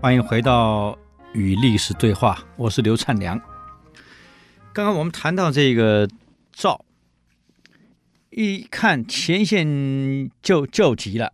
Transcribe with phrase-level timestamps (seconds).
[0.00, 0.96] 欢迎回到
[1.32, 3.36] 与历史对话，我是刘灿良。
[4.72, 6.08] 刚刚我们谈到这个
[6.52, 6.84] 赵，
[8.30, 11.32] 一看前线就就急了。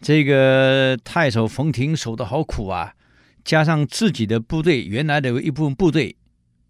[0.00, 2.94] 这个太守冯亭守得好苦啊，
[3.44, 6.16] 加上自己的部队原来的一部分部队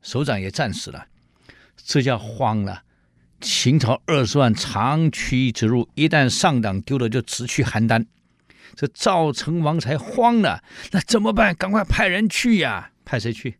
[0.02, 1.06] 首长也战死了，
[1.76, 2.82] 这下慌了。
[3.40, 8.04] 秦朝二十万长驱直入，一旦上党丢了，就直去邯郸。
[8.74, 10.62] 这赵成王才慌了，
[10.92, 11.54] 那怎么办？
[11.54, 12.92] 赶快派人去呀！
[13.04, 13.58] 派谁去？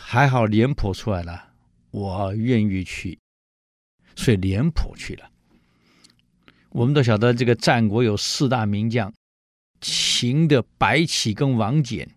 [0.00, 1.50] 还好廉颇出来了，
[1.90, 3.18] 我愿意去，
[4.14, 5.30] 所以廉颇去了。
[6.70, 9.12] 我们都晓得，这个战国有四大名将：
[9.80, 12.08] 秦的白起跟王翦，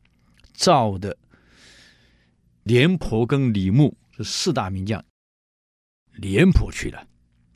[0.54, 1.18] 赵的
[2.64, 5.04] 廉颇跟李牧，是四大名将。
[6.14, 7.08] 廉颇去了，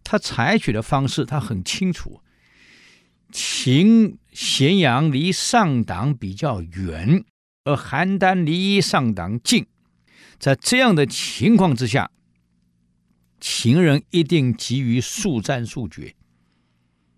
[0.04, 2.22] 他采取的方式他很清楚。
[3.32, 7.24] 秦咸阳离上党比较远，
[7.64, 9.68] 而邯郸离上党近，
[10.40, 12.10] 在这样的情况之下，
[13.40, 16.16] 秦人一定急于速战速决，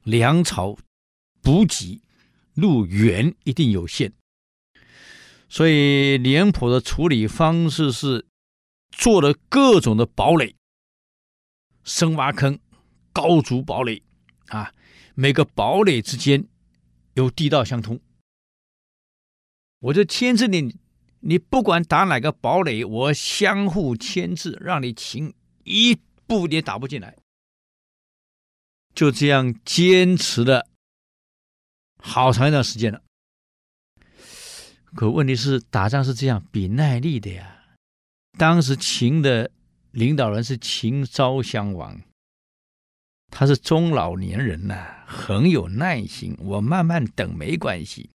[0.03, 0.77] 粮草
[1.41, 2.02] 补给
[2.55, 4.11] 路远一定有限，
[5.47, 8.25] 所以廉颇的处理方式是
[8.89, 10.55] 做了各种的堡垒，
[11.85, 12.59] 深挖坑，
[13.13, 14.03] 高筑堡垒
[14.47, 14.73] 啊。
[15.15, 16.45] 每个堡垒之间
[17.13, 17.99] 有地道相通，
[19.79, 20.77] 我就牵制你，
[21.19, 27.17] 你不管打哪个堡垒，我相互牵制，让你秦一步也打不进来。
[28.93, 30.67] 就这样坚持了
[31.97, 33.01] 好长一段时间了。
[34.93, 37.75] 可问题是，打仗是这样，比耐力的呀。
[38.37, 39.51] 当时秦的
[39.91, 42.01] 领导人是秦昭襄王。
[43.31, 46.37] 他是中老年人呐、很有耐心。
[46.37, 48.11] 我慢慢等没关系。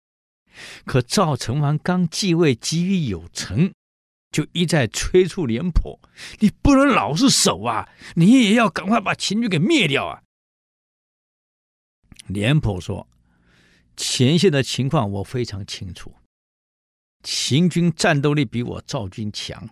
[0.85, 3.71] 可赵成王刚继位，急于有成，
[4.31, 5.99] 就一再催促廉颇
[6.41, 10.23] ：“你不能老是守啊，你也要赶快把秦军给灭掉啊！”
[12.27, 13.07] 廉颇说
[13.95, 16.15] ：“前线的情况我非常清楚，
[17.21, 19.69] 秦军战斗力比我赵军强，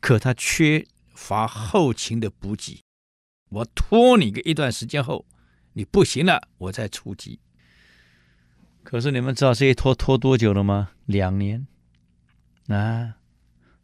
[0.00, 2.82] 可他缺乏后勤的补给。”
[3.50, 5.26] 我拖你个一段时间后，
[5.74, 7.38] 你不行了，我再出击。
[8.82, 10.90] 可是你们知道这一拖拖多久了吗？
[11.06, 11.66] 两年。
[12.68, 13.16] 啊，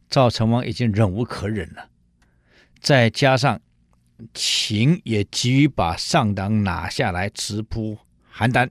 [0.08, 1.90] 赵成王已经忍无可忍了，
[2.80, 3.60] 再加上
[4.32, 7.98] 秦也急于把上党拿下来，直扑
[8.34, 8.70] 邯郸。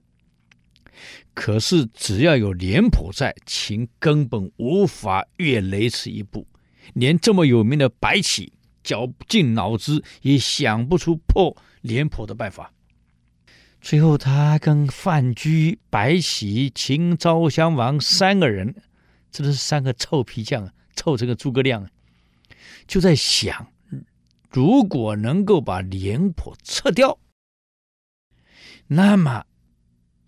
[1.34, 6.46] 可是只要有廉颇在，秦根本无法越雷池一步，
[6.94, 8.54] 连这么有名的白起。
[8.86, 12.72] 绞尽脑汁也想不出破廉颇的办法。
[13.80, 18.76] 最后，他跟范雎、白起、秦昭襄王三个人，
[19.32, 21.90] 这都是三个臭皮匠，凑成个诸葛亮，
[22.86, 23.72] 就在想：
[24.50, 27.18] 如果能够把廉颇撤掉，
[28.86, 29.44] 那么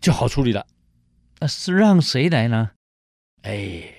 [0.00, 0.66] 就好处理了。
[1.38, 2.72] 那是让谁来呢？
[3.42, 3.97] 哎。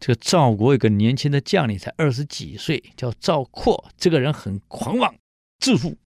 [0.00, 3.92] 这个赵国有个年轻的将领，才二十几岁，叫赵括。
[3.98, 5.14] 这个人很狂妄、
[5.58, 5.98] 自负，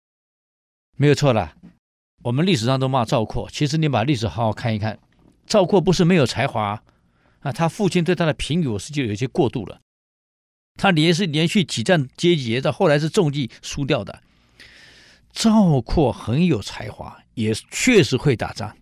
[0.97, 1.55] 没有错啦。
[2.25, 4.99] 我们历史上都骂赵括，其实你把历史好好看一看，
[5.47, 6.82] 赵括不是没有才华
[7.41, 7.53] 啊。
[7.53, 9.81] 他父亲对他的评语是就有些过度了。
[10.76, 14.22] 他连是连续几战皆捷，到后来是中计输掉的。
[15.32, 18.76] 赵括很有才华，也确实会打仗，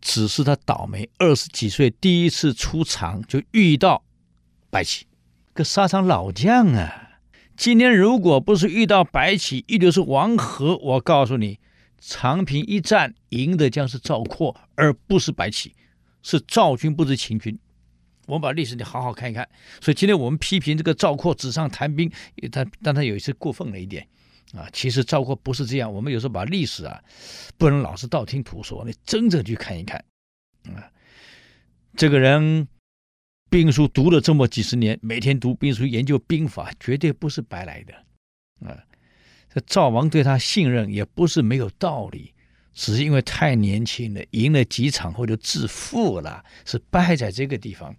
[0.00, 4.04] 只是他倒霉，二十几岁第一次出场就遇到。
[4.70, 5.06] 白起，
[5.52, 7.20] 个沙场老将啊！
[7.56, 10.76] 今天如果不是遇到白起，一定是王和。
[10.76, 11.58] 我告诉你，
[11.98, 15.74] 长平一战赢的将是赵括，而不是白起，
[16.22, 17.58] 是赵军，不是秦军。
[18.26, 19.48] 我们把历史你好好看一看。
[19.80, 22.10] 所以今天我们批评这个赵括纸上谈兵，
[22.52, 24.06] 他但他有一些过分了一点
[24.52, 24.68] 啊。
[24.72, 25.90] 其实赵括不是这样。
[25.90, 27.00] 我们有时候把历史啊，
[27.56, 30.04] 不能老是道听途说，你真正去看一看
[30.74, 30.90] 啊，
[31.96, 32.68] 这个人。
[33.48, 37.94] 兵书读了这么几十年，每天读兵书研究兵法，绝对不是白来的。
[38.68, 38.76] 啊，
[39.52, 42.32] 这赵王对他信任也不是没有道理，
[42.74, 47.94] 只是因为太年轻了，赢了几场后就自负了，是败在这个地方。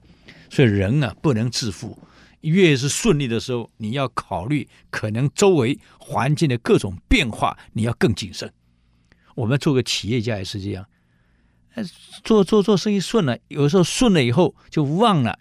[0.49, 1.97] 所以人啊，不能自负，
[2.41, 8.51] 越是顺利的时候，你要考虑可能周围环境的各种变化，你要更谨慎。
[9.35, 10.85] 我们做个企业家也是这样。
[12.23, 15.39] 做做做生意顺了，有时候顺了以后就忘了，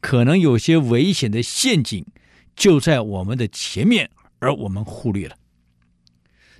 [0.00, 2.06] 可能有些危险的陷阱
[2.54, 5.36] 就在我们的前面，而我们忽略了。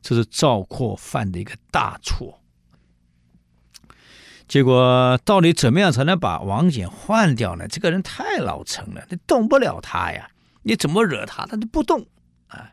[0.00, 2.40] 这是赵括犯的一个大错。
[4.46, 7.68] 结果到底怎么样才能把王翦换掉呢？
[7.68, 10.30] 这个人太老成了，你动不了他呀！
[10.62, 12.06] 你怎么惹他，他就不动
[12.48, 12.72] 啊！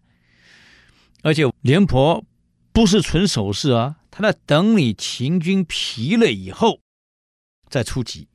[1.21, 2.23] 而且廉颇
[2.71, 6.79] 不是纯守势啊，他在等你秦军疲了以后
[7.69, 8.29] 再出击，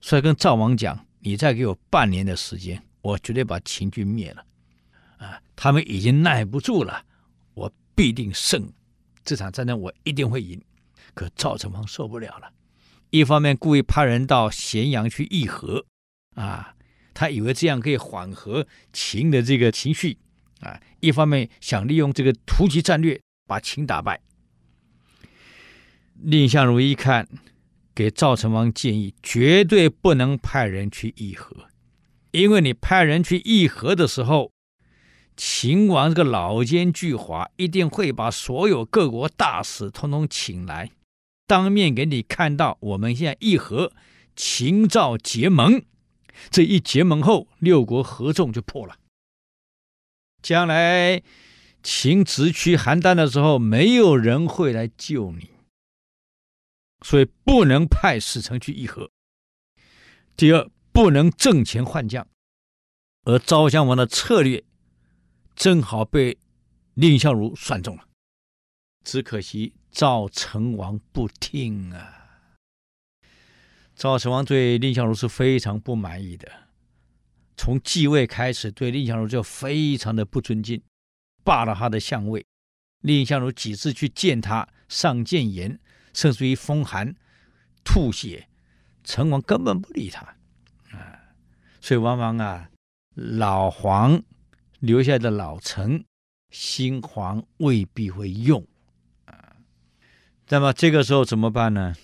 [0.00, 4.46] 所以跟赵王讲：“你再给我半年的时间，我绝对把秦军灭了。”
[5.18, 7.04] 啊，他们已经耐不住了，
[7.54, 8.72] 我必定胜，
[9.24, 10.62] 这场战争我一定会赢。
[11.14, 12.52] 可赵成王受不了了。
[13.10, 15.84] 一方面故意派人到咸阳去议和，
[16.36, 16.76] 啊，
[17.12, 20.16] 他以为这样可以缓和秦的这个情绪，
[20.60, 24.20] 啊，一方面想利用这个突击战略把秦打败。
[26.22, 27.28] 蔺相如一看，
[27.94, 31.68] 给赵成王建议，绝对不能派人去议和，
[32.30, 34.50] 因为你派人去议和的时候，
[35.36, 40.90] 秦王这个老奸巨猾，一定会把所有各国大使通通请来。
[41.46, 43.92] 当面给你看到，我们现在议和，
[44.34, 45.82] 秦赵结盟，
[46.50, 48.96] 这一结盟后，六国合纵就破了。
[50.40, 51.22] 将来
[51.82, 55.50] 秦直趋邯郸的时候，没有人会来救你，
[57.04, 59.10] 所以不能派使臣去议和。
[60.34, 62.26] 第二，不能阵前换将，
[63.24, 64.64] 而赵襄王的策略
[65.54, 66.38] 正好被
[66.94, 68.08] 蔺相如算中了，
[69.04, 69.74] 只可惜。
[69.90, 72.48] 赵成王不听啊！
[73.94, 76.50] 赵成王对蔺相如是非常不满意的，
[77.56, 80.82] 从继位开始，对蔺相如就非常的不尊敬，
[81.44, 82.44] 罢了他的相位。
[83.02, 85.78] 蔺相如几次去见他，上谏言，
[86.14, 87.14] 甚至于风寒、
[87.84, 88.48] 吐血，
[89.02, 90.22] 成王根本不理他
[90.92, 91.20] 啊！
[91.80, 92.70] 所以往往啊，
[93.14, 94.22] 老黄
[94.78, 96.04] 留下的老臣，
[96.50, 98.66] 新皇未必会用
[99.26, 99.56] 啊。
[100.48, 101.94] 那么这个时候怎么办呢？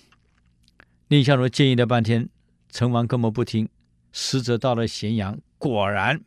[1.07, 2.29] 蔺相如建议了半天，
[2.69, 3.67] 成王根本不听。
[4.13, 6.21] 使者到了咸阳，果然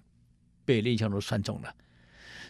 [0.65, 1.75] 被蔺相如算中了。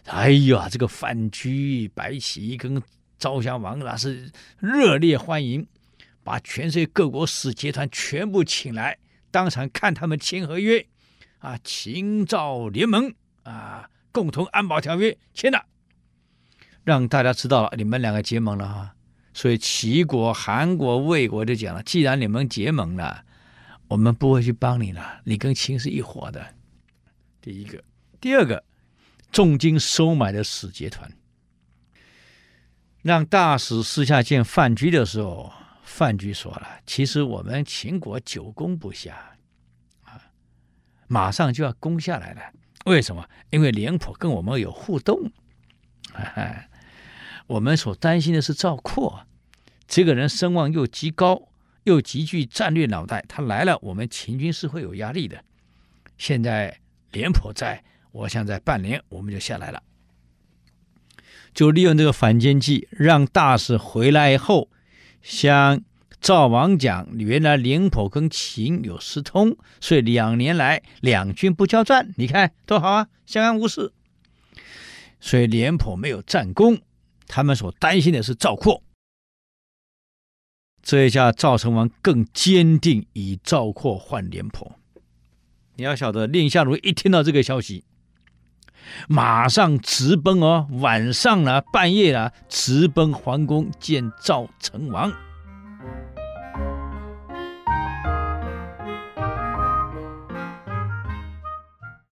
[0.06, 2.80] 哎呀，这个范雎、白起跟
[3.18, 5.66] 赵襄王那是热烈欢迎，
[6.22, 8.98] 把全世界各国使节团全部请来，
[9.30, 10.86] 当场看他们签合约。
[11.38, 15.66] 啊，秦赵联盟啊，共同安保条约签了，
[16.84, 18.94] 让大家知道了你们两个结盟了哈。
[19.34, 23.24] 所以齐国、韩国、魏国就讲了：既然你们结盟了，
[23.88, 25.20] 我们不会去帮你了。
[25.24, 26.54] 你跟秦是一伙的。
[27.42, 27.84] 第一个，
[28.20, 28.64] 第二个，
[29.30, 31.12] 重金收买的使节团，
[33.04, 35.52] 让大使私下见范雎的时候，
[35.82, 39.36] 范雎说了：“其实我们秦国久攻不下，
[40.04, 40.18] 啊，
[41.06, 42.40] 马上就要攻下来了。
[42.86, 43.28] 为什么？
[43.50, 45.30] 因为廉颇跟我们有互动。”
[47.46, 49.26] 我们所担心的是赵括，
[49.86, 51.50] 这个人声望又极高，
[51.82, 55.44] 又极具战略脑袋，他来了，我们秦军是会有压力的。
[56.16, 56.80] 现在
[57.12, 59.82] 廉颇在，我想在半年我们就下来了，
[61.54, 64.68] 就利用这个反间计，让大使回来以后
[65.22, 65.82] 向
[66.20, 73.92] 赵王讲，原来廉颇跟秦有私通，所以两年来两军不交战，你看多好啊，相安无事。
[75.20, 76.80] 所以廉颇没有战功。
[77.26, 78.82] 他们所担心的是赵括，
[80.82, 84.78] 这一下赵成王更坚定以赵括换廉颇。
[85.76, 87.84] 你要晓得，蔺相如一听到这个消息，
[89.08, 95.12] 马上直奔哦，晚上了，半夜了，直奔皇宫见赵成王。